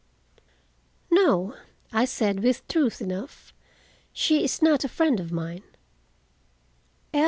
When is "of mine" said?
5.19-5.61